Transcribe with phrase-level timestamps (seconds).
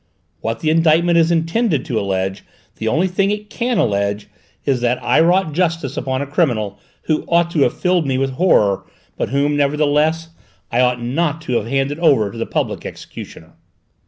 [0.39, 2.43] What the indictment is intended to allege,
[2.77, 4.29] the only thing it can allege,
[4.65, 8.31] is that I wrought justice upon a criminal who ought to have filled me with
[8.31, 8.83] horror
[9.15, 10.29] but whom, nevertheless,
[10.71, 13.53] I ought not to have handed over to the public executioner."